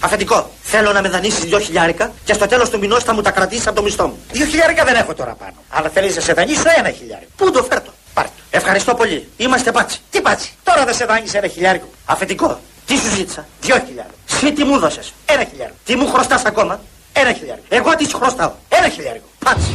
[0.00, 3.30] Αφεντικό, θέλω να με δανείσεις δύο χιλιάρικα και στο τέλος του μηνός θα μου τα
[3.30, 4.18] κρατήσεις από το μισθό μου.
[4.32, 5.54] Δύο χιλιάρικα δεν έχω τώρα πάνω.
[5.68, 7.30] Αλλά θέλεις να σε δανείσω ένα χιλιάρικο.
[7.36, 8.32] Πού το φέρτο; Πάρτο.
[8.50, 9.28] Ευχαριστώ πολύ.
[9.36, 10.00] Είμαστε πάτσι.
[10.10, 11.88] Τι πάτσι; Τώρα δεν σε δάνεισε ένα χιλιάρικο.
[12.04, 14.14] Αφεντικό, τι σου ζήτησα; Δυο χιλιάρικο.
[14.26, 15.76] Συ τι μου δώσες; Ένα χιλιάρικο.
[15.84, 16.80] Τι μου χρωστάς ακόμα;
[17.12, 17.66] Ένα χιλιάρικο.
[17.68, 19.26] Εγώ τι σου χρωστάω; Ένα χιλιάρικο.
[19.44, 19.74] Πάτσι.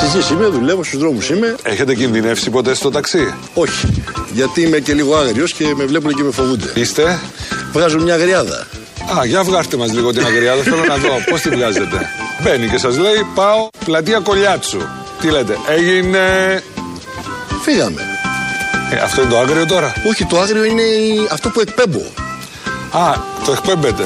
[0.00, 1.56] Ταξιτζή είμαι, δουλεύω στους δρόμους είμαι.
[1.62, 4.02] Έχετε κινδυνεύσει ποτέ στο ταξί; Όχι.
[4.32, 6.70] Γιατί είμαι και λίγο άγριος και με βλέπουν και με φοβούνται.
[6.74, 7.18] Είστε;
[7.72, 8.66] Βγάζω μια αγριάδα.
[9.18, 10.62] Α, για βγάστε μας λίγο την αγριάδα.
[10.62, 12.06] Θέλω να δω πώς τη βγάζετε.
[12.42, 14.78] Μπαίνει και σας λέει πάω πλατεία Κολιάτσου.
[15.20, 16.20] Τι λέτε, έγινε.
[17.62, 18.02] Φύγαμε.
[18.90, 22.00] Ε, αυτό είναι το άγριο τώρα; Όχι, το άγριο είναι η- αυτό που εκπέμπω.
[22.90, 23.12] Α,
[23.44, 24.04] το εκπέμπετε.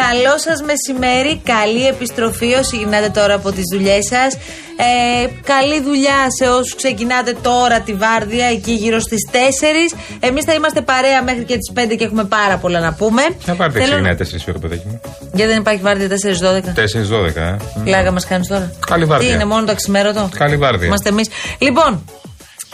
[0.00, 1.40] Καλό σας μεσημέρι.
[1.44, 4.34] Καλή επιστροφή όσοι γυρνάτε τώρα από τις δουλειές σας.
[4.80, 9.92] Ε, καλή δουλειά σε όσους ξεκινάτε τώρα τη βάρδια εκεί γύρω στις 4.
[10.20, 13.22] Εμείς θα είμαστε παρέα μέχρι και τις 5 και έχουμε πάρα πολλά να πούμε.
[13.46, 15.00] Να πάρετε Θέλω- ξεκινάει 4 ώρα, παιδάκι μου.
[15.34, 16.72] Γιατί δεν υπάρχει βάρδια 4-12.
[16.74, 17.56] 4-12, ε.
[17.84, 18.72] Πλάκα μας κάνεις τώρα.
[18.86, 19.28] Καλή βάρδια.
[19.28, 20.28] Τι είναι, μόνο το αξιμέρωτο.
[20.36, 20.86] Καλή βάρδια.
[20.86, 21.28] Είμαστε εμείς.
[21.58, 22.04] Λοιπόν,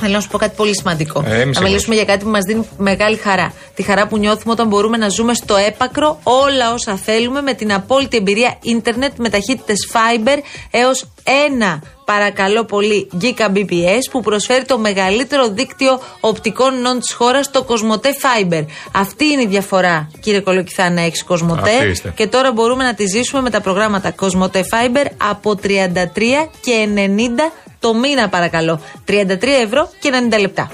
[0.05, 1.21] θέλω να σου πω κάτι πολύ σημαντικό.
[1.21, 1.61] Ε, είμαι να σίγουρος.
[1.61, 3.53] μιλήσουμε για κάτι που μας δίνει μεγάλη χαρά.
[3.75, 7.73] Τη χαρά που νιώθουμε όταν μπορούμε να ζούμε στο έπακρο όλα όσα θέλουμε με την
[7.73, 10.39] απόλυτη εμπειρία ίντερνετ με ταχύτητες Fiber
[10.71, 11.07] έως
[11.49, 18.15] ένα παρακαλώ πολύ Gbps που προσφέρει το μεγαλύτερο δίκτυο οπτικών νόν της χώρας, το Κοσμοτέ
[18.23, 18.65] Fiber.
[18.93, 21.71] Αυτή είναι η διαφορά, κύριε Κολοκυθά, να έχεις Κοσμοτέ.
[21.71, 22.13] Αυτή είστε.
[22.17, 25.69] Και τώρα μπορούμε να τη ζήσουμε με τα προγράμματα Κοσμοτέ Fiber από 33
[26.61, 26.99] και 90
[27.85, 28.81] το μήνα, παρακαλώ.
[29.09, 29.13] 33
[29.65, 30.71] ευρώ και 90 λεπτά.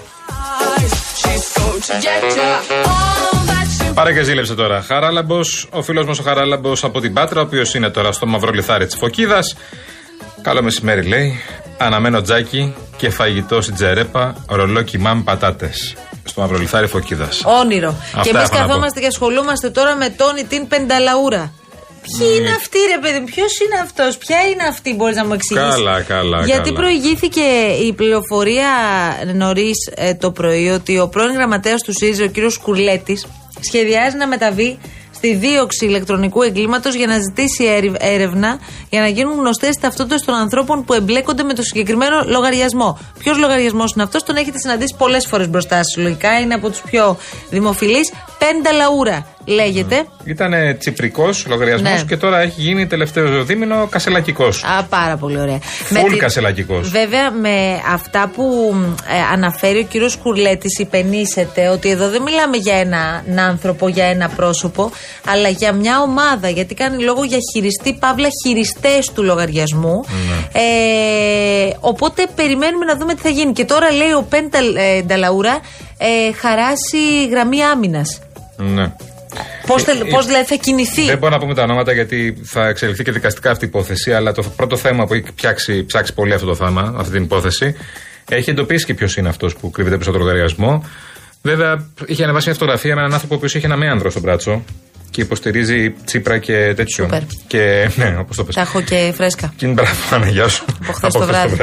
[1.21, 2.51] She's going to get you
[2.93, 4.83] all that you Πάρε και ζήλεψε τώρα.
[4.83, 8.51] Χαράλαμπος, ο φίλος μας ο Χαράλαμπος από την Πάτρα, ο οποίος είναι τώρα στο μαύρο
[8.51, 9.57] λιθάρι της Φωκίδας.
[10.43, 11.41] Καλό μεσημέρι, λέει.
[11.79, 15.95] Αναμένω τζάκι και φαγητό στην τζερέπα, ρολό κοιμάμ πατάτες.
[16.25, 17.43] Στο μαύρο λιθάρι Φωκίδας.
[17.45, 17.89] Όνειρο.
[17.89, 18.67] Αυτά και εμείς έχω να πω.
[18.67, 21.53] καθόμαστε και ασχολούμαστε τώρα με τον την Πενταλαούρα.
[22.03, 22.35] Ποιοι Ναι.
[22.35, 26.01] είναι αυτοί, ρε παιδί, ποιος είναι αυτός, ποια είναι αυτή, μπορείς να μου εξηγήσεις; Καλά,
[26.03, 26.81] καλά, Γιατί καλά.
[26.81, 27.41] προηγήθηκε
[27.87, 28.69] η πληροφορία
[29.35, 29.77] νωρίς
[30.21, 33.19] το πρωί ότι ο πρώην γραμματέας του ΣΥΡΙΖΑ, ο κύριος Κουρλέτη,
[33.61, 34.79] σχεδιάζει να μεταβεί
[35.15, 38.59] στη δίωξη ηλεκτρονικού εγκλήματος για να ζητήσει έρευ- έρευνα
[38.91, 42.99] για να γίνουν γνωστές οι ταυτότητες των ανθρώπων που εμπλέκονται με το συγκεκριμένο λογαριασμό.
[43.19, 45.97] Ποιος λογαριασμός είναι αυτός, τον έχετε συναντήσει πολλές φορές μπροστά σας.
[45.97, 47.17] Λογικά είναι από τους πιο
[47.51, 48.13] δημοφιλείς.
[48.39, 50.05] Πέντα λαούρα λέγεται.
[50.25, 52.03] Ήταν τσιπρικός λογαριασμός Ναι.
[52.09, 54.65] και τώρα έχει γίνει τελευταίο δίμηνο κασελακικός.
[54.65, 55.59] Α, πάρα πολύ ωραία.
[55.63, 56.91] Φουλ κασελακικός.
[56.91, 58.75] Βέβαια, με αυτά που
[59.09, 64.29] ε, αναφέρει ο κύριος Κουρλέτης, υπενήσεται ότι εδώ δεν μιλάμε για έναν άνθρωπο, για ένα
[64.29, 64.91] πρόσωπο,
[65.27, 66.49] αλλά για μια ομάδα.
[66.49, 70.05] Γιατί κάνει λόγο για χειριστή, παύλα χειριστές του λογαριασμού.
[70.09, 70.61] Ναι.
[70.61, 73.53] Ε, οπότε περιμένουμε να δούμε τι θα γίνει.
[73.53, 75.61] Και τώρα λέει ο Πέντα ε, Νταλαούρα
[75.99, 78.19] ε, χαράσει γραμμή άμυνας.
[78.57, 78.93] Ναι.
[79.67, 79.95] Πώς Ε, ε,
[80.27, 83.65] δηλαδή θα κινηθεί; Δεν μπορώ να πούμε τα ονόματα γιατί θα εξελιχθεί και δικαστικά αυτή
[83.65, 84.13] η υπόθεση.
[84.13, 87.75] Αλλά το πρώτο θέμα που έχει πιάξει, ψάξει πολύ αυτό το θέμα, αυτή την υπόθεση,
[88.29, 90.85] έχει εντοπίσει και ποιος είναι αυτός που κρύβεται πίσω από το λογαριασμό.
[91.43, 94.65] Βέβαια, είχε ανεβάσει μια φωτογραφία με έναν άνθρωπο που είχε ένα μέανδρο στο μπράτσο
[95.11, 97.05] και υποστηρίζει Τσίπρα και τέτοιο.
[97.05, 97.23] Σούπερ.
[97.47, 98.55] Και ναι, όπως το πες.
[98.55, 99.53] Τα έχω και φρέσκα.
[99.57, 100.65] Και είναι μπράβο, Άννα, γεια σου.
[100.83, 101.57] Από χθες το βράδυ.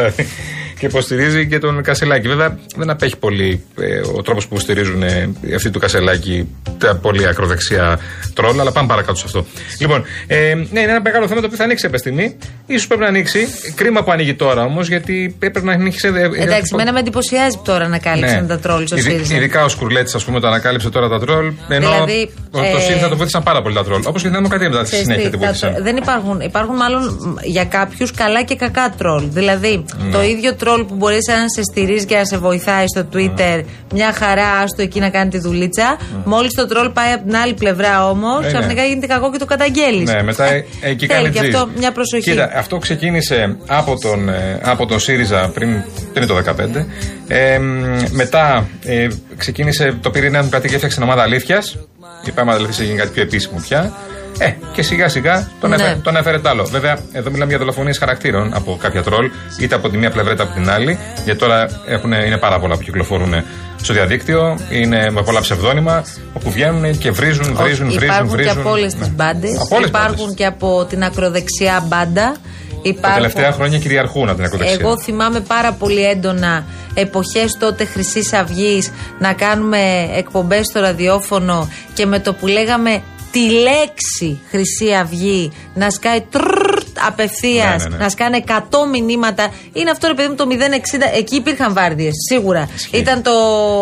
[0.80, 2.28] Και υποστηρίζει και τον Κασελάκη.
[2.28, 6.48] Βέβαια, δεν απέχει πολύ ε, ο τρόπος που υποστηρίζουν ε, αυτοί του Κασελάκη
[6.78, 8.00] τα πολύ ακροδεξιά
[8.34, 9.46] τρόλ, αλλά πάμε παρακάτω σε αυτό.
[9.80, 12.38] Λοιπόν, ε, ναι, είναι ένα μεγάλο θέμα το οποίο θα ανοίξει κάποια στιγμή.
[12.80, 13.48] σω πρέπει να ανοίξει.
[13.76, 16.08] Κρίμα που ανοίγει τώρα όμως, γιατί έπρεπε να ανοίξει.
[16.16, 18.48] ε, ε, Εντάξει, εμένα με εντυπωσιάζει που τώρα ανακάλυψαν ναι.
[18.48, 19.36] τα τρόλ στο Ειδι- ΣΥΡΙΖΑ.
[19.36, 21.52] Ειδικά ο Σκουρλέτης, ας πούμε, το ανακάλυψε τώρα τα τρόλ.
[21.70, 24.02] Ενώ Δηλαδή, ο- ε, το ΣΥΡΙΖΑ το βοήθησαν πάρα πολύ τα τρόλ.
[24.06, 25.84] Όπως και η Δημοκρατία μετά στη Ξέρεις συνέχεια τι, την τα- βοήθησαν.
[25.84, 26.40] δεν υπάρχουν.
[26.40, 29.24] Υπάρχουν μάλλον μ, για κάποιους καλά και κακά τρόλ.
[29.30, 30.12] Δηλαδή, Ναι.
[30.12, 33.64] το ίδιο τρόλ τρόλ που μπορείς να σε στηρίζει και να σε βοηθάει στο Twitter,
[33.94, 35.98] μια χαρά, άστο εκεί να κάνει τη δουλίτσα.
[36.26, 38.48] Μόλις το τρόλ πάει από την άλλη πλευρά όμως, ναι.
[38.48, 40.10] ξαφνικά γίνεται κακό και το καταγγέλεις.
[40.12, 41.56] Ναι, μετά ε, εκεί Θέλει κάνει και τζιζ.
[41.56, 42.30] αυτό μια προσοχή.
[42.32, 45.84] Κοίτα, αυτό ξεκίνησε από τον, ε, από τον ΣΥΡΙΖΑ πριν,
[46.14, 46.86] πριν το 2015.
[47.28, 51.78] Ε, μ, μετά ε, ξεκίνησε, το πήρε η Νέα Δημοκρατία και έφτιαξε την ομάδα αλήθειας.
[52.26, 53.94] Η ομάδα αλήθεια έγινε κάτι πιο επίσημο πια.
[54.40, 55.76] Ε, και σιγά σιγά τον, Ναι.
[55.76, 56.66] έφερε, τον έφερε τ' άλλο.
[56.66, 59.30] Βέβαια, εδώ μιλάμε για δολοφονίες χαρακτήρων από κάποια τρόλ,
[59.60, 60.98] είτε από τη μία πλευρά είτε από την άλλη.
[61.24, 63.34] Γιατί τώρα έχουν, είναι πάρα πολλά που κυκλοφορούν
[63.82, 66.04] στο διαδίκτυο, είναι με πολλά ψευδόνυμα,
[66.34, 68.04] όπου βγαίνουν και βρίζουν, βρίζουν, Όχι, βρίζουν.
[68.04, 68.54] υπάρχουν βρίζουν.
[68.54, 69.06] και από όλες Ναι.
[69.06, 69.52] τι μπάντες.
[69.62, 70.36] Από όλες τις Υπάρχουν μπάντες.
[70.36, 72.36] και από την ακροδεξιά μπάντα.
[72.84, 73.22] Τα Υπάρχουν...
[73.22, 74.78] τελευταία χρόνια κυριαρχούν από την ακροδεξιά.
[74.82, 79.80] Εγώ θυμάμαι πάρα πολύ έντονα εποχές τότε Χρυσής Αυγής να κάνουμε
[80.16, 83.02] εκπομπές στο ραδιόφωνο και με το που λέγαμε
[83.38, 88.04] τη λέξη Χρυσή Αυγή να σκάει τρρρρ απευθείας, Ναι, ναι, ναι.
[88.04, 88.52] να σκάνε 100
[88.92, 89.54] μηνύματα.
[89.74, 91.18] Είναι αυτό ρε παιδί μου το 060.
[91.18, 92.70] Εκεί υπήρχαν βάρδιες, σίγουρα.
[92.76, 92.98] Ισχύει.
[92.98, 93.32] Ήταν το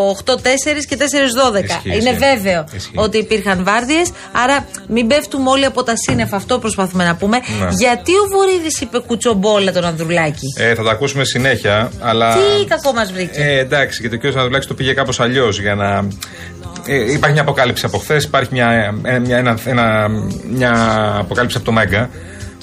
[0.09, 1.63] 8-4 και 4-12.
[1.63, 2.15] Ισχύει, Είναι ισχύει.
[2.17, 2.91] βέβαιο Ισχύει.
[2.95, 4.12] ότι υπήρχαν βάρδιες.
[4.31, 6.35] Άρα μην πέφτουμε όλοι από τα σύννεφα.
[6.35, 7.38] Αυτό προσπαθούμε να πούμε.
[7.38, 7.67] Ναι.
[7.79, 12.33] Γιατί ο Βορύδης είπε κουτσομπόλα τον Ανδρουλάκη; Ε, θα τα ακούσουμε συνέχεια, αλλά.
[12.33, 13.41] Τι κακό μας βρήκε.
[13.41, 14.33] Ε, εντάξει, γιατί ο κ.
[14.35, 16.07] Αναδουλάκη το πήγε κάπως αλλιώς για να.
[16.88, 20.07] Ε, υπάρχει μια αποκάλυψη από χθες, υπάρχει μια, ε, μια, ένα, ένα,
[20.51, 20.71] μια
[21.19, 22.09] αποκάλυψη από το Μέγκα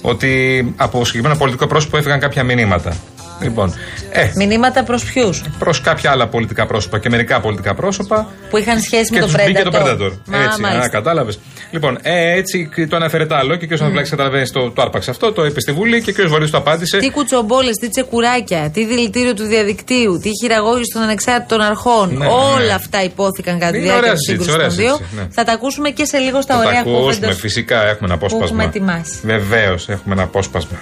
[0.03, 2.97] ότι από συγκεκριμένο πολιτικό πρόσωπο έφυγαν κάποια μηνύματα.
[3.43, 3.75] Λοιπόν,
[4.11, 8.29] ε, Μηνύματα προς ποιους; προς κάποια άλλα πολιτικά πρόσωπα και μερικά πολιτικά πρόσωπα.
[8.51, 9.87] Που είχαν σχέση Και με τους το μπήκε το Predator.
[9.87, 10.13] Predator.
[10.27, 10.85] Μα, έτσι, μάλιστα.
[10.85, 11.39] α, κατάλαβες.
[11.71, 13.81] Λοιπόν, ε, έτσι το αναφέρε τ' άλλο και ο κ.
[13.81, 16.29] Αναδουλάκη καταλαβαίνεις το, το άρπαξε αυτό, το είπε στη Βουλή και ο κ.
[16.29, 16.99] Βορύδη το απάντησε.
[16.99, 22.09] Τι κουτσομπόλες, τι τσεκουράκια, τι δηλητήριο του διαδικτύου, τι χειραγώγηση των ανεξάρτητων αρχών.
[22.13, 22.73] Ναι, ναι, όλα ναι.
[22.73, 24.97] αυτά υπόθηκαν κατά τη Είναι διάρκεια ωραία τη συζήτηση, σύγκρουση των ωραία δύο.
[24.97, 25.35] συζήτηση, ναι.
[25.35, 28.19] Θα τα ακούσουμε και σε λίγο στα Θα τα ωραία ακούσουμε, κόβεντος φυσικά έχουμε ένα
[28.19, 28.45] που απόσπασμα.
[28.45, 29.19] έχουμε ετοιμάσει.
[29.23, 30.79] Βεβαίως, έχουμε ένα απόσπασμα.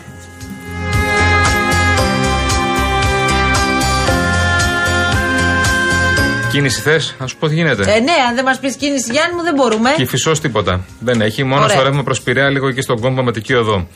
[6.51, 7.83] Κίνηση θες, να σου πω τι γίνεται.
[7.83, 9.91] Ε, ναι, αν δεν μας πεις κίνηση Γιάννη μου, δεν μπορούμε.
[9.97, 10.85] Κυφισός τίποτα.
[11.01, 11.45] Δεν έχει.
[11.45, 11.77] Μόνο Ωραία.
[11.77, 13.89] στο ρεύμα προς Πειραιά, λίγο εκεί στον κόμπο Ματική Οδό.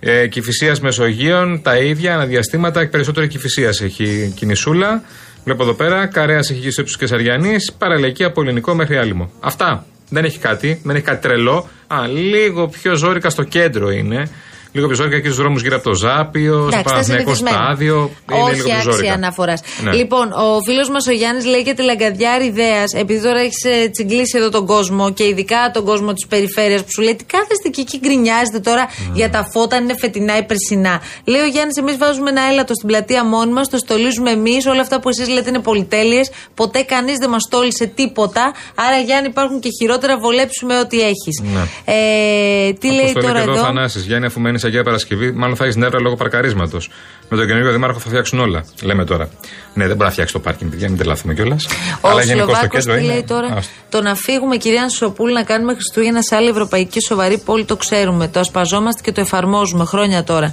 [0.00, 5.02] Ε, Κυφυσίας Μεσογείων, τα ίδια αναδιαστήματα και περισσότερη Κυφυσίας έχει κινησούλα.
[5.44, 6.06] Βλέπω εδώ πέρα.
[6.06, 7.56] Καρέας έχει γύρω τους Κεσαριανή.
[7.78, 9.30] Παραλαϊκή από ελληνικό μέχρι άλυμο.
[9.40, 9.86] Αυτά.
[10.08, 10.80] Δεν έχει κάτι.
[10.84, 11.68] Δεν έχει κάτι τρελό.
[11.86, 14.30] Α, λίγο πιο ζώρικα στο κέντρο είναι.
[14.78, 17.64] Λίγο πιο ζώρικα και στου δρόμους γύρω από το Ζάπιο, στο Εντάξει, τα Παναθηναϊκό συνηθισμένα.
[17.64, 18.10] στάδιο.
[18.32, 19.12] Είναι Όχι λίγο πιο άξια ζώρικα.
[19.12, 19.60] αναφοράς.
[19.82, 19.92] Ναι.
[19.92, 23.60] Λοιπόν, ο φίλος μας ο Γιάννης λέει για τη λαγκαδιά ιδέα, επειδή τώρα έχεις
[23.92, 27.68] τσιγκλίσει εδώ τον κόσμο και ειδικά τον κόσμο της περιφέρειας που σου λέει τι κάθεστε
[27.68, 31.00] και εκεί γκρινιάζετε τώρα για τα φώτα, αν είναι φετινά ή περσινά.
[31.24, 34.80] Λέει ο Γιάννης, εμείς βάζουμε ένα έλατο στην πλατεία μόνοι μας, το στολίζουμε εμείς, όλα
[34.80, 36.30] αυτά που εσείς λέτε είναι πολυτέλειες.
[36.54, 38.52] Ποτέ κανείς δεν μας τόλισε τίποτα.
[38.74, 41.42] Άρα, Γιάννη, υπάρχουν και χειρότερα, βολέψουμε ό,τι έχεις.
[41.54, 41.60] Ναι.
[41.84, 44.82] Ε, τι λέει Όπως το τώρα έλεγε εδώ ο εδώ; Θανάσης, Γιάννη, αφού μένεις Αγία
[44.82, 46.90] Παρασκευή, μάλλον θα έχεις νεύρα λόγω παρκαρίσματος.
[47.28, 48.64] Με τον καινούργιο Δήμαρχο θα φτιάξουν όλα.
[48.82, 49.28] Λέμε τώρα.
[49.74, 51.66] Ναι, δεν μπορεί να φτιάξει το πάρκινγκ, παιδιά, μην τρελαθούμε κιόλας.
[52.00, 53.12] Ο Αλλά γενικώς το Σλοβάκος κέντρο τι είναι.
[53.12, 53.72] λέει τώρα; Άστο.
[53.88, 58.28] Το να φύγουμε, κυρία Ανσοπούλ, να κάνουμε Χριστούγεννα σε άλλη ευρωπαϊκή σοβαρή πόλη, το ξέρουμε.
[58.28, 60.52] Το ασπαζόμαστε και το εφαρμόζουμε χρόνια τώρα.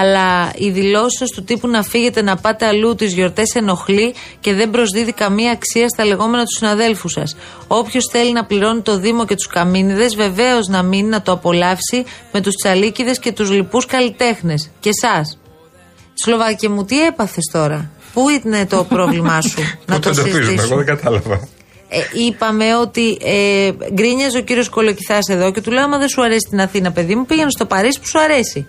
[0.00, 4.70] Αλλά οι δηλώσεις του τύπου να φύγετε, να πάτε αλλού τις γιορτές ενοχλεί και δεν
[4.70, 7.36] προσδίδει καμία αξία στα λεγόμενα τους συναδέλφους σας.
[7.66, 12.04] Όποιος θέλει να πληρώνει το Δήμο και τους καμίνιδες, βεβαίως να μείνει να το απολαύσει
[12.32, 14.70] με τους τσαλίκιδες και τους λοιπούς καλλιτέχνες.
[14.80, 15.36] Και εσάς.
[16.14, 20.38] Σλοβάκια μου, τι έπαθες τώρα; Πού είναι το πρόβλημά σου να Πού το το εντοπίζουμε,
[20.38, 20.84] εγώ συζητήσουμε.
[20.84, 21.48] δεν κατάλαβα.
[21.94, 26.22] Ε, είπαμε ότι ε, γκρίνιαζε ο κύριος Κολοκυθάς εδώ και του λέω: Άμα δεν σου
[26.22, 28.66] αρέσει την Αθήνα, παιδί μου, πήγαινε στο Παρίσι που σου αρέσει.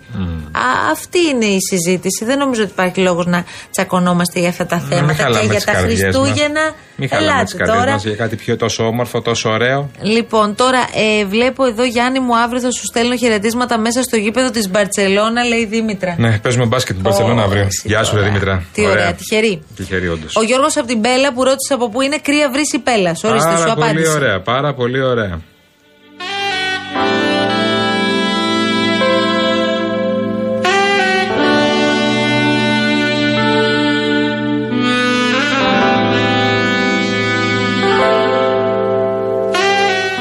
[0.52, 2.24] Α, αυτή είναι η συζήτηση.
[2.24, 5.54] Δεν νομίζω ότι υπάρχει λόγος να τσακωνόμαστε για αυτά τα Μην θέματα και χαλάμε για
[5.54, 6.72] τις τα καρδιές μας.
[6.96, 7.02] Χριστούγεννα.
[7.02, 7.92] Μην χαλάμε τις Ελάτε καρδιές τώρα.
[7.92, 9.90] μας για κάτι πιο τόσο όμορφο, τόσο ωραίο.
[10.00, 14.50] Λοιπόν, τώρα ε, βλέπω εδώ Γιάννη μου αύριο θα σου στέλνω χαιρετίσματα μέσα στο γήπεδο
[14.50, 16.14] της Μπαρσελόνα, λέει η Δήμητρα.
[16.18, 17.62] Ναι, παίζουμε μπάσκετ την Παρσελόνα Ω, αύριο.
[17.62, 18.30] εσύ Γεια σου, ρε τώρα.
[18.32, 18.64] Δήμητρα.
[18.72, 19.62] Τι ωραία, τυχερή.
[19.76, 20.36] Τυχερή, όντως.
[20.36, 23.24] Ο Γιώργος από την Πέλα που ρώτησε από πού είναι κρύα βρύση Πέλας.
[23.24, 24.10] Ορίστε, σου Πάρα πολύ απάντησε.
[24.12, 25.40] ωραία, πάρα πολύ ωραία.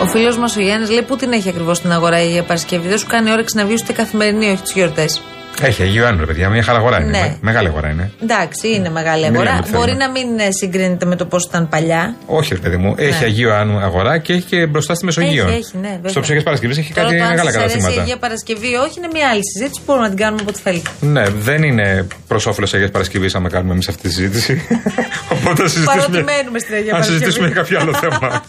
[0.04, 2.88] Ο φίλος μας ο Γιάννης λέει: Πού την έχει ακριβώς την αγορά η Αγία Παρασκευή;
[2.88, 5.22] Δεν σου κάνει όρεξη να βγεις ούτε καθημερινή, όχι τις γιορτές.
[5.62, 7.10] Έχει Αγίου Άννου, ρε παιδιά, μια χαρά αγορά είναι.
[7.12, 7.20] Ναι.
[7.20, 8.12] Με- Μεγάλη αγορά είναι.
[8.24, 9.52] Εντάξει, είναι μεγάλη Μην αγορά.
[9.52, 9.78] λέμε θέμα.
[9.78, 12.16] Μπορεί να μην ε, συγκρίνεται με το πώς ήταν παλιά.
[12.26, 12.94] Όχι, ρε παιδί μου.
[12.98, 15.46] Έχει Αγίου Άννου αγορά και έχει και μπροστά στη Μεσογείο.
[15.48, 16.10] Έχει, έχει, ναι, βέβαια.
[16.12, 18.02] Στο ψυχές Παρασκευής έχει Τώρα κάτι το αν μεγάλα σας αρέσει η καταστήματα.
[18.02, 19.82] Αγία Παρασκευή, όχι, είναι μια άλλη συζήτηση.
[19.86, 20.82] Μπορούμε να την κάνουμε όποτε θέλει.
[21.00, 24.54] Ναι, δεν είναι προς όφελος Αγίας Παρασκευής άμα κάνουμε εμείς αυτή τη συζήτηση.
[25.36, 26.02] Οπότε ας συζητήσουμε.
[26.06, 27.18] Παρότι μένουμε στην Αγία Α Παρασκευή.
[27.18, 28.28] συζητήσουμε για κάποιο άλλο θέμα.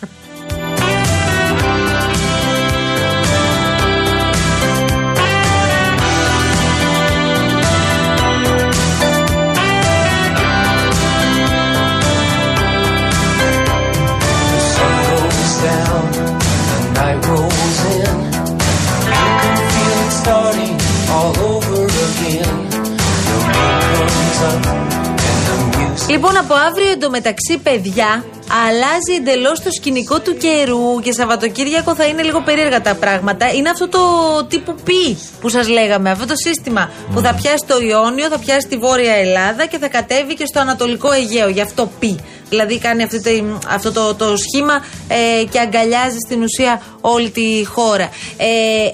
[26.44, 28.24] από αύριο εντωμεταξύ, παιδιά,
[28.66, 33.52] αλλάζει εντελώς το σκηνικό του καιρού και Σαββατοκύριακο θα είναι λίγο περίεργα τα πράγματα.
[33.52, 34.00] Είναι αυτό το
[34.48, 38.66] τύπου πι που σας λέγαμε, αυτό το σύστημα που θα πιάσει το Ιόνιο, θα πιάσει
[38.68, 41.48] τη Βόρεια Ελλάδα και θα κατέβει και στο Ανατολικό Αιγαίο.
[41.48, 42.16] Γι' αυτό πι.
[42.48, 47.64] Δηλαδή κάνει αυτή τη- αυτό το, το σχήμα ε, και αγκαλιάζει στην ουσία όλη τη
[47.66, 48.08] χώρα.
[48.36, 48.46] Ε,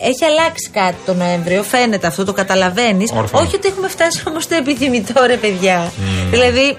[0.08, 3.10] έχει αλλάξει κάτι το Νοέμβριο, φαίνεται αυτό, το καταλαβαίνεις.
[3.16, 3.38] Όρθιο.
[3.38, 5.92] Όχι ότι έχουμε φτάσει όμως στο επιθυμητό, ρε παιδιά.
[6.30, 6.76] Δηλαδή, ε,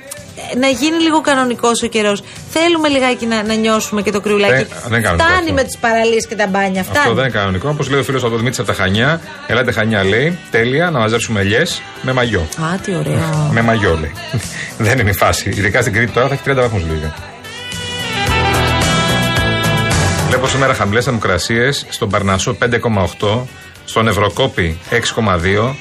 [0.60, 2.24] να γίνει λίγο κανονικός ο καιρός.
[2.50, 4.54] Θέλουμε λιγάκι να, να νιώσουμε και το κρυουλάκι.
[4.54, 5.54] Δεν- δεν είναι κανονικό Φτάνει αυτό.
[5.54, 6.84] με τις παραλίες και τα μπάνια.
[6.84, 6.98] Φτάνει.
[7.00, 7.70] Αυτό δεν είναι κανονικό.
[7.70, 11.40] Όπως λέει ο φίλος από Δημήτρη από τα Χανιά, ελάτε Χανιά λέει, τέλεια να μαζέψουμε
[11.40, 12.40] ελιές με μαγιό.
[12.40, 13.50] Α, τι ωραίο.
[13.52, 14.12] Με μαγιό λέει.
[14.88, 15.50] δεν είναι η φάση.
[15.50, 17.14] Ειδικά στην Κρήτη τώρα θα έχει 30 βαθμούς λίγα.
[20.28, 22.58] Βλέπω σήμερα χαμηλές θερμοκρασίες στον Παρνασσό
[23.20, 23.40] 5,8,
[23.86, 25.74] στον Ευρωκόπη 6,2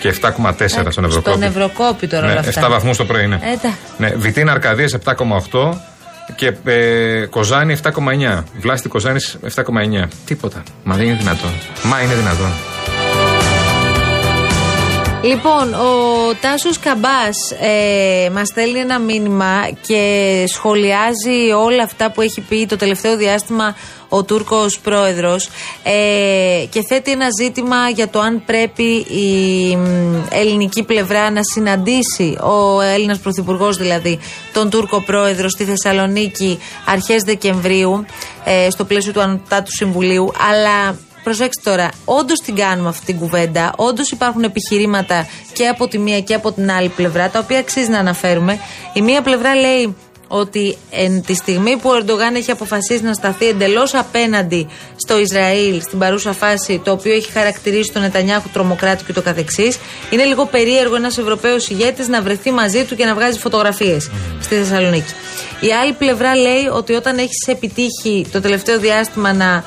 [0.00, 1.44] και 7,4 στον Στον Ευρωκόπη.
[1.44, 2.66] Ευρωκόπη τώρα όλα Ναι, αυτά.
[2.66, 3.40] 7 βαθμούς το πρωί είναι.
[3.42, 5.80] Ε, τα- Ναι, Βιτίνα Αρκαδία 7,8
[6.34, 8.44] και ε, Κοζάνη 7,9.
[8.58, 10.08] Βλάστη Κοζάνης 7,9.
[10.26, 10.62] Τίποτα.
[10.84, 11.50] Μα δεν είναι δυνατόν.
[11.82, 12.52] Μα είναι δυνατόν.
[15.22, 15.88] Λοιπόν, ο
[16.40, 22.76] Τάσος Καμπάς ε, μας στέλνει ένα μήνυμα και σχολιάζει όλα αυτά που έχει πει το
[22.76, 23.76] τελευταίο διάστημα
[24.08, 25.48] ο Τούρκος πρόεδρος
[25.82, 32.38] ε, και θέτει ένα ζήτημα για το αν πρέπει η μ, ελληνική πλευρά να συναντήσει
[32.40, 34.18] ο Έλληνας Πρωθυπουργός δηλαδή
[34.52, 38.04] τον Τούρκο πρόεδρο στη Θεσσαλονίκη αρχές Δεκεμβρίου
[38.44, 40.96] ε, στο πλαίσιο του Ανωτάτου Συμβουλίου αλλά
[41.26, 43.72] Προσέξτε τώρα, όντως την κάνουμε αυτή την κουβέντα.
[43.76, 47.90] Όντως υπάρχουν επιχειρήματα και από τη μία και από την άλλη πλευρά, τα οποία αξίζει
[47.90, 48.58] να αναφέρουμε.
[48.92, 49.96] Η μία πλευρά λέει
[50.28, 54.68] ότι εν τη στιγμή που ο Ερντογάν έχει αποφασίσει να σταθεί εντελώς απέναντι
[55.08, 59.78] στο Ισραήλ στην παρούσα φάση, το οποίο έχει χαρακτηρίσει τον Νετανιάχου τρομοκράτη και το καθεξής,
[60.10, 64.10] είναι λίγο περίεργο ένας Ευρωπαίος ηγέτης να βρεθεί μαζί του και να βγάζει φωτογραφίες
[64.40, 65.12] στη Θεσσαλονίκη.
[65.60, 69.64] Η άλλη πλευρά λέει ότι όταν έχεις επιτύχει το τελευταίο διάστημα να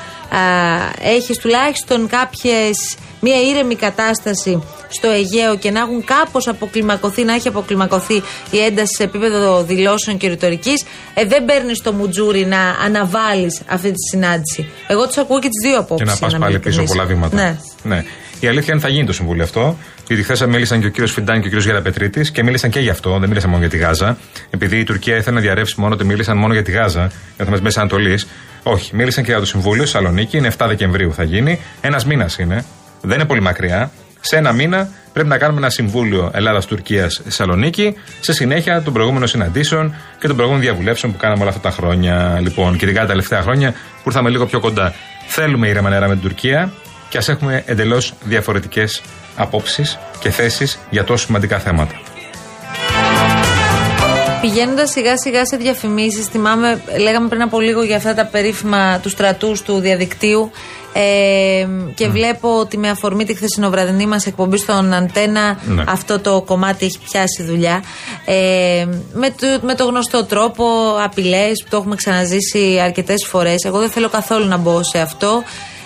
[1.02, 7.48] έχεις τουλάχιστον κάποιες μια ήρεμη κατάσταση στο Αιγαίο και να έχουν κάπως αποκλιμακωθεί, να έχει
[7.48, 13.60] αποκλιμακωθεί η ένταση σε επίπεδο δηλώσεων και ρητορικής, ε, δεν παίρνεις το μουτζούρι να αναβάλεις
[13.66, 14.68] αυτή τη συνάντηση.
[14.88, 16.06] Εγώ τους ακούω και τις δύο Και απόψεις.
[16.08, 16.90] να πας είμαι πάλι πίσω ειλικρινής.
[16.90, 17.36] πολλά βήματα.
[17.36, 17.56] Ναι.
[17.82, 18.04] ναι.
[18.40, 19.76] Η αλήθεια είναι θα γίνει το συμβούλιο αυτό.
[20.06, 22.88] Γιατί χθες μίλησαν και ο κύριος Φιντάν και ο κύριος Γεραπετρίτης και μίλησαν και γι'
[22.90, 24.16] αυτό, δεν μίλησαν μόνο για τη Γάζα.
[24.50, 27.58] Επειδή η Τουρκία ήθελε να διαρρεύσει μόνο ότι μίλησαν μόνο για τη Γάζα, για το
[27.62, 28.26] Μέση Ανατολής.
[28.62, 30.36] Όχι, μίλησαν και για το Συμβούλιο στη Θεσσαλονίκη.
[30.36, 31.60] Είναι 7 Δεκεμβρίου θα γίνει.
[31.80, 32.64] Ένας μήνας είναι.
[33.00, 33.90] Δεν είναι πολύ μακριά.
[34.20, 39.94] Σε ένα μήνα πρέπει να κάνουμε ένα Συμβούλιο Ελλάδα-Τουρκία Θεσσαλονίκη σε συνέχεια των προηγούμενων συναντήσεων
[40.20, 42.38] και των προηγούμενων διαβουλεύσεων που κάναμε όλα αυτά τα χρόνια.
[42.42, 44.94] Λοιπόν, και ειδικά τα τελευταία χρόνια που ήρθαμε λίγο πιο κοντά.
[45.32, 46.72] Θέλουμε ήρεμα νερά με την Τουρκία
[47.08, 49.02] και ας έχουμε εντελώς διαφορετικές
[49.36, 52.09] απόψεις και θέσεις για τόσο σημαντικά θέματα.
[54.40, 59.12] Πηγαίνοντας σιγά σιγά σε διαφημίσεις, θυμάμαι, λέγαμε πριν από λίγο για αυτά τα περίφημα τους
[59.12, 60.50] στρατούς του διαδικτύου.
[60.92, 65.84] Ε, και βλέπω ότι με αφορμή τη χθεσινοβραδινή μας εκπομπή στον Αντένα Ναι.
[65.88, 67.82] αυτό το κομμάτι έχει πιάσει δουλειά.
[68.24, 70.64] Ε, με, το, με το γνωστό τρόπο,
[71.04, 73.64] απειλές που το έχουμε ξαναζήσει αρκετές φορές.
[73.64, 75.42] Εγώ δεν θέλω καθόλου να μπω σε αυτό.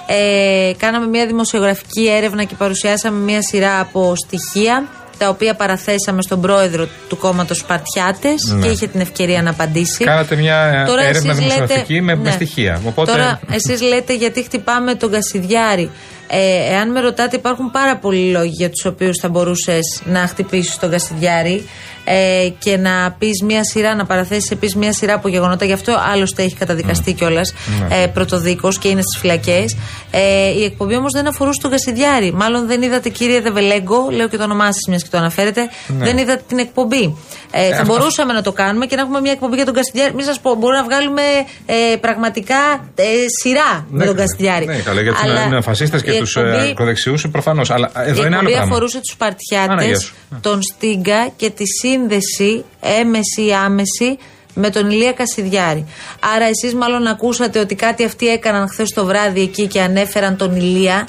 [0.06, 6.40] Ε, κάναμε μια δημοσιογραφική έρευνα και παρουσιάσαμε μια σειρά από στοιχεία τα οποία παραθέσαμε στον
[6.40, 8.66] πρόεδρο του κόμματος Σπαρτιάτες Ναι.
[8.66, 10.04] και είχε την ευκαιρία να απαντήσει.
[10.04, 12.30] Κάνατε μια ε, Τώρα έρευνα εσείς δημοσιογραφική λέτε- με, με ναι.
[12.30, 12.80] στοιχεία.
[12.86, 15.90] Οπότε, Τώρα εσείς λέτε γιατί χτυπάμε τον Κασιδιάρη.
[16.28, 20.78] Ε, εάν με ρωτάτε, υπάρχουν πάρα πολλοί λόγοι για τους οποίους θα μπορούσες να χτυπήσεις
[20.78, 21.68] τον Κασιδιάρη
[22.04, 25.64] ε, και να πεις μια σειρά, να παραθέσεις επίση μια σειρά από γεγονότα.
[25.64, 27.16] Γι' αυτό άλλωστε έχει καταδικαστεί mm.
[27.18, 27.52] κιόλας
[27.88, 28.02] Ναι.
[28.02, 29.76] ε, πρωτοδίκω και είναι στις φυλακές.
[30.10, 32.32] Ε, η εκπομπή όμως δεν αφορούσε τον Κασιδιάρη.
[32.32, 36.04] Μάλλον δεν είδατε, κύριε Δεβελέγκο, λέω και το όνομά σας, μιας και το αναφέρετε, Ναι.
[36.04, 37.16] δεν είδατε την εκπομπή.
[37.50, 40.14] Ε, θα αυτό- μπορούσαμε να το κάνουμε και να έχουμε μια εκπομπή για τον Κασιδιάρη.
[40.14, 41.22] Μην σας πω, μπορούμε να βγάλουμε
[41.66, 42.56] ε, πραγματικά
[42.94, 43.04] ε,
[43.42, 44.20] σειρά με Ναι, τον ναι.
[44.22, 44.66] Κασιδιάρη.
[44.66, 47.70] Ναι, καλά, γιατί Αλλά είναι φασίστες και η τους εκπομπή- ακροδεξιούς προφανώς.
[47.70, 48.70] Αλλά εδώ η είναι άλλο εκπομπή πράγμα.
[48.74, 50.14] αφορούσε τους Α, ναι, Σπαρτιάτε, γεια σου.
[50.40, 54.18] τον Στίγκα και τη σύνδεση έμεση ή άμεση
[54.54, 55.86] με τον Ηλία Κασιδιάρη.
[56.34, 60.56] Άρα εσείς μάλλον ακούσατε ότι κάτι αυτοί έκαναν χθες το βράδυ εκεί και ανέφεραν τον
[60.56, 61.08] Ηλία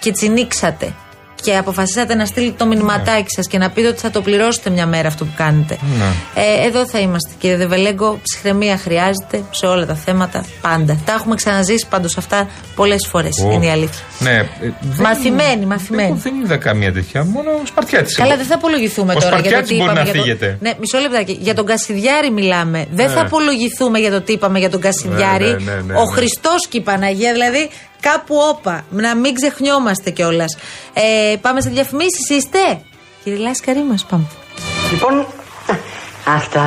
[0.00, 0.94] και τσινίξατε.
[1.44, 4.86] Και αποφασίσατε να στείλετε το μηνυματάκι σας και να πείτε ότι θα το πληρώσετε μια
[4.86, 5.78] μέρα αυτό που κάνετε.
[5.98, 6.04] Ναι.
[6.42, 8.18] Ε, εδώ θα είμαστε, κύριε Δεβελέγκο.
[8.22, 10.98] Ψυχραιμία χρειάζεται σε όλα τα θέματα πάντα.
[11.04, 13.38] Τα έχουμε ξαναζήσει πάντως αυτά πολλές φορές.
[13.46, 13.50] Ω.
[13.52, 14.02] Είναι η αλήθεια.
[14.18, 16.08] Ναι, ε, δεν- Μαθημένοι, μαθημένοι.
[16.08, 17.24] Δεν, δεν είδα καμία τέτοια.
[17.24, 18.14] Μόνο ο Σπαρτιάτη.
[18.14, 20.00] Καλά, δεν θα απολογηθούμε Ο τώρα για το Σπαρτιάτης τι μπορεί είπαμε.
[20.00, 20.58] να για το- φύγετε.
[20.60, 21.38] Ναι, μισό λεπτάκι.
[21.40, 22.86] Για τον Κασιδιάρη μιλάμε.
[22.92, 23.20] Δεν θα Ναι.
[23.20, 25.44] απολογηθούμε για το τι είπαμε για τον Κασιδιάρη.
[25.44, 26.12] Ναι, ναι, ναι, ναι, Ο ναι.
[26.14, 27.70] Χριστός και η Παναγία, δηλαδή
[28.00, 28.84] κάπου όπα.
[28.90, 30.56] Να μην ξεχνιόμαστε κιόλας.
[30.92, 32.80] Ε, πάμε σε διαφημίσεις, είστε;
[33.24, 34.24] Κύριε Λάσκαρη μας, πάμε.
[34.90, 35.26] Λοιπόν,
[36.26, 36.62] Αυτά.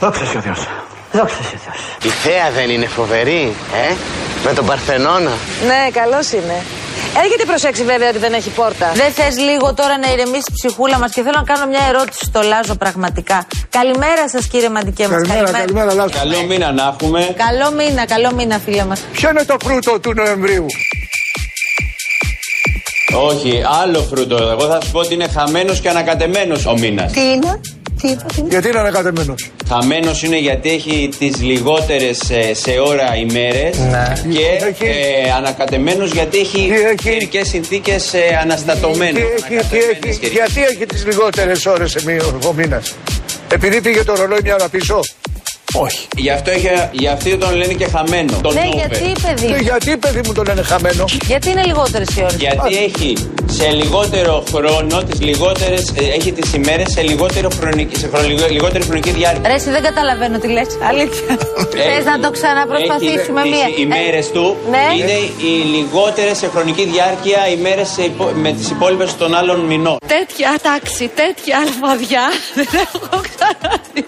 [0.00, 0.68] Δόξα σε ο Θεός.
[1.12, 1.76] Δόξα σε Θεός.
[2.02, 3.56] Η θέα δεν είναι φοβερή,
[3.90, 3.94] ε,
[4.44, 5.30] με τον Παρθενώνα.
[5.66, 6.62] Ναι, καλός είναι.
[7.24, 8.92] Έχετε προσέξει βέβαια ότι δεν έχει πόρτα.
[8.94, 12.24] Δεν θες λίγο τώρα να ηρεμήσει η ψυχούλα μας και θέλω να κάνω μια ερώτηση
[12.24, 13.46] στο Λάζο πραγματικά.
[13.70, 15.28] Καλημέρα σας κύριε Μαντικέ μας.
[15.28, 16.10] Καλημέρα, καλημέρα, Λάζο.
[16.22, 17.34] Καλό μήνα να έχουμε.
[17.46, 19.00] Καλό μήνα, καλό μήνα φίλε μας.
[19.12, 20.66] Ποιο είναι το φρούτο του Νοεμβρίου;
[23.28, 24.36] Όχι, άλλο φρούτο.
[24.36, 27.12] Εγώ θα σου πω ότι είναι χαμένος και ανακατεμένος ο μήνας.
[27.12, 27.60] Τι είναι,
[28.02, 28.48] τι είπα, τι είναι.
[28.50, 29.50] Γιατί είναι ανακατεμένος.
[29.68, 32.18] Χαμένος είναι γιατί έχει τις λιγότερες
[32.52, 33.76] σε ώρα ημέρες
[34.30, 34.84] και Έχει.
[34.84, 36.94] ε, ανακατεμένος γιατί έχει Τι έχει.
[36.94, 39.22] καιρικέ συνθήκες ε, αναστατωμένες.
[39.48, 39.76] Τι έχει, τι
[40.08, 41.96] έχει, γιατί έχει τις λιγότερες ώρες
[42.46, 42.94] ο μήνας.
[43.52, 45.00] Επειδή πήγε το ρολόι μια ώρα πίσω.
[45.74, 46.06] Όχι.
[46.16, 48.38] Γι' αυτό, έχει, γι' αυτό τον λένε και χαμένο.
[48.42, 48.76] Τον Ναι, over.
[48.76, 49.46] γιατί παιδί.
[49.46, 52.34] Και γιατί παιδί μου το λένε χαμένο; Γιατί είναι λιγότερες οι ώρες.
[52.34, 53.14] Γιατί έχει
[53.46, 58.84] σε λιγότερο χρόνο, τις λιγότερες, ε, έχει τις ημέρες σε, λιγότερο χρονική, σε χρονικό- λιγότερη
[58.84, 59.48] χρονική διάρκεια.
[59.48, 60.66] Ρε, εσύ δεν καταλαβαίνω τι λες.
[60.88, 61.36] Αλήθεια.
[61.72, 63.64] Θες Έχει- να το ξαναπροσπαθήσουμε έχει μία.
[63.66, 64.78] τις ημέρες Ε, του ναι.
[64.98, 65.12] είναι
[65.46, 69.96] οι λιγότερες σε χρονική διάρκεια ημέρες σε υπο- με τις υπόλοιπες των άλλων μηνών.
[70.06, 72.24] Τέτοια τάξη, τέτοια αλφαδιά
[72.58, 74.04] δεν έχω ξαναδεί.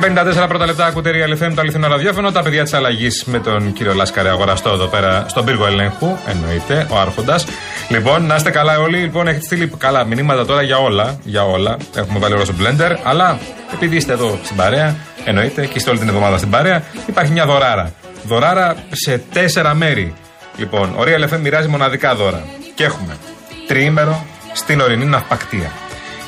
[0.00, 0.12] Και
[0.44, 2.32] 54 πρώτα λεπτά ακούτε Real FM, το αληθινό ραδιόφωνο.
[2.32, 6.16] Τα παιδιά της αλλαγής με τον κύριο Λάσκαρη αγοραστό εδώ πέρα στον πύργο ελέγχου.
[6.26, 7.46] Εννοείται, ο Άρχοντας.
[7.88, 8.96] Λοιπόν, να είστε καλά όλοι.
[8.98, 11.18] Λοιπόν, έχετε στείλει καλά μηνύματα τώρα για όλα.
[11.22, 11.76] Για όλα.
[11.96, 12.96] Έχουμε βάλει όλα στο blender.
[13.02, 13.38] Αλλά
[13.72, 17.46] επειδή είστε εδώ στην παρέα, εννοείται και είστε όλη την εβδομάδα στην παρέα, υπάρχει μια
[17.46, 17.92] δωράρα.
[18.22, 20.14] Δωράρα σε τέσσερα μέρη.
[20.56, 22.44] Λοιπόν, ο Real FM μοιράζει μοναδικά δώρα.
[22.74, 23.16] Και έχουμε
[23.66, 25.72] τριήμερο στην ορεινή ναυπακτία.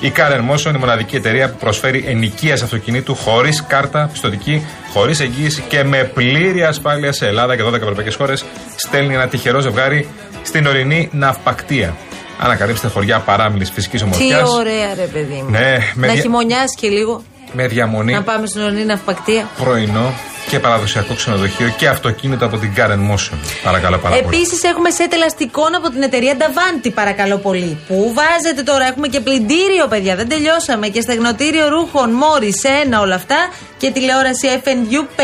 [0.01, 5.63] Η Car Motion, η μοναδική εταιρεία που προσφέρει ενοικία αυτοκινήτου χωρίς κάρτα πιστοτική, χωρίς εγγύηση
[5.69, 8.45] και με πλήρη ασφάλεια σε Ελλάδα και 12 ευρωπαϊκές χώρες,
[8.77, 10.09] στέλνει ένα τυχερό ζευγάρι
[10.43, 11.97] στην ορεινή ναυπακτία.
[12.39, 14.49] Ανακαλύψτε χωριά παράμιλης φυσικής Τι ομορφιάς.
[14.51, 15.51] ωραία ρε παιδί μου.
[15.51, 17.23] Ναι, με να δια- χειμωνιάσει και λίγο.
[17.53, 19.49] Με διαμονή, Να πάμε στην ορεινή ναυπακτία.
[19.59, 20.13] πρωινό
[20.49, 23.37] και παραδοσιακό ξενοδοχείο και αυτοκίνητο από την Car Motion.
[23.63, 24.37] Παρακαλώ πάρα πολύ.
[24.37, 27.79] Επίσης έχουμε σετ ελαστικών από την εταιρεία Davanti, παρακαλώ πολύ.
[27.89, 30.89] Πού βάζετε τώρα, έχουμε και πλυντήριο, παιδιά, δεν τελειώσαμε.
[30.89, 32.53] Και στεγνοτήριο ρούχων, μόρι,
[32.85, 33.37] ένα όλα αυτά.
[33.79, 35.23] Και τηλεόραση FNU 50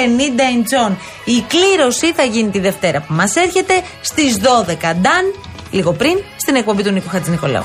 [0.56, 0.92] inch.
[1.24, 4.94] Η κλήρωση θα γίνει τη Δευτέρα που μας έρχεται στις 12.
[4.94, 5.24] Νταν,
[5.70, 7.64] λίγο πριν, στην εκπομπή του Νίκου Χατζηνικολάου.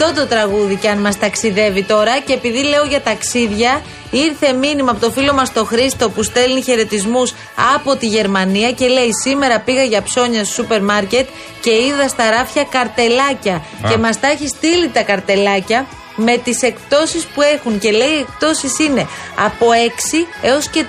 [0.00, 4.90] Αυτό το τραγούδι κι αν μας ταξιδεύει τώρα και επειδή λέω για ταξίδια ήρθε μήνυμα
[4.90, 7.34] από το φίλο μας το Χρήστο που στέλνει χαιρετισμούς
[7.74, 11.28] από τη Γερμανία και λέει σήμερα πήγα για ψώνια στο σούπερ μάρκετ
[11.60, 15.86] και είδα στα ράφια καρτελάκια και μας τα έχει στείλει τα καρτελάκια
[16.20, 19.06] με τις εκπτώσεις που έχουν και λέει οι εκπτώσεις είναι
[19.44, 20.84] από 6 έως και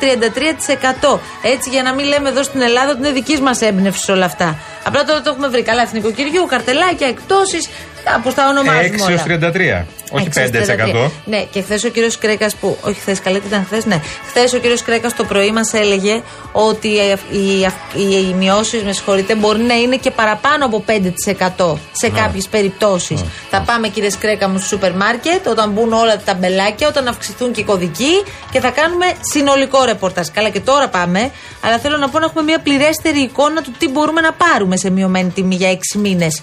[1.11, 4.25] 33% έτσι για να μην λέμε εδώ στην Ελλάδα ότι είναι δικής μας έμπνευση όλα
[4.25, 4.57] αυτά
[4.89, 7.69] απλά τώρα το έχουμε βρει καλά εθνικοκυριού, καρτελάκια, εκπτώσεις
[8.03, 9.11] κάπως τα ονομάζουμε 6 όλα.
[9.11, 9.85] έως 33.
[10.11, 11.09] Όχι 5%.
[11.25, 12.77] Ναι, και χθες ο κύριος Κρέκας που.
[12.81, 14.01] Όχι χθες, καλά τι ήταν χθες, ναι.
[14.27, 16.21] Χθες ο κύριος Κρέκας το πρωί μας έλεγε
[16.51, 17.59] ότι οι, οι,
[17.93, 23.23] οι, οι μειώσεις, με συγχωρείτε, μπορεί να είναι και παραπάνω από 5% σε κάποιες περιπτώσεις.
[23.49, 27.51] Θα πάμε, κύριε Κρέκα μου, στο σούπερ μάρκετ, όταν μπουν όλα τα ταμπελάκια, όταν αυξηθούν
[27.51, 30.27] και οι κωδικοί και θα κάνουμε συνολικό ρεπορτάζ.
[30.33, 33.89] Καλά, και τώρα πάμε, αλλά θέλω να πω να έχουμε μια πληρέστερη εικόνα του τι
[33.89, 36.41] μπορούμε να πάρουμε σε μειωμένη τιμή για 6 μήνες.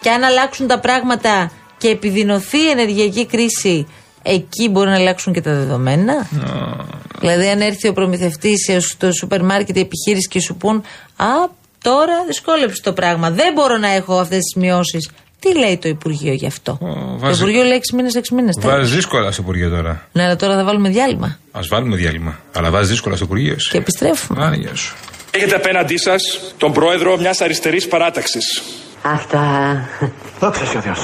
[0.00, 3.86] Και αν αλλάξουν τα πράγματα και επιδεινωθεί η ενεργειακή κρίση
[4.22, 6.28] εκεί μπορεί να αλλάξουν και τα δεδομένα.
[7.20, 10.76] Δηλαδή, αν έρθει ο προμηθευτής στο σούπερ μάρκετ η επιχείρηση και σου πούν
[11.16, 11.26] Α,
[11.82, 13.30] τώρα δυσκόλεψε το πράγμα.
[13.30, 15.10] Δεν μπορώ να έχω αυτές τις μειώσεις.
[15.40, 18.56] Τι λέει το Υπουργείο γι' αυτό; Το βάζει- Υπουργείο λέει 6 μήνες, 6 μήνες.
[18.60, 20.08] Βάζει δύσκολα στο Υπουργείο τώρα.
[20.12, 21.38] Ναι, αλλά τώρα θα βάλουμε διάλειμμα.
[21.52, 22.38] Α βάλουμε διάλειμμα.
[22.52, 23.52] Αλλά βάζει δύσκολα στο Υπουργείο.
[23.52, 23.70] εσύ.
[23.70, 24.44] Και επιστρέφουμε.
[24.44, 24.96] Άρα, γεια σου.
[25.30, 26.22] Έχετε απέναντί σας
[26.58, 28.62] τον πρόεδρο μιας αριστερής παράταξης.
[29.02, 29.40] Αυτά.
[30.40, 30.94] Δόξα τω Θεώ.